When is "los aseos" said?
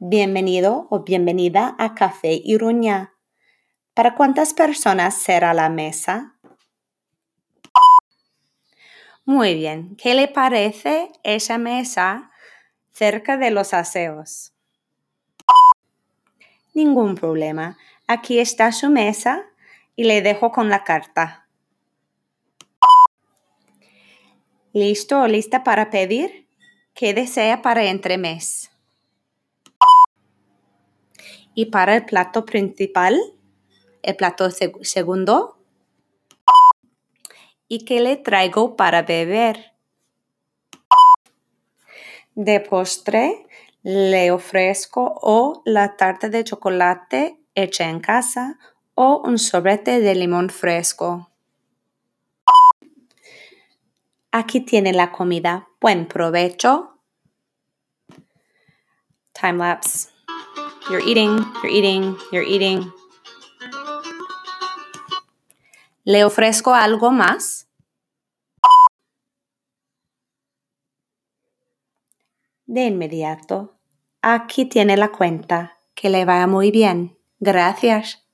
13.50-14.52